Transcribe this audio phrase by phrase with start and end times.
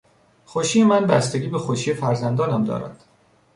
[0.45, 3.03] خوشی من بستگی به خوشی فرزندانم دارد.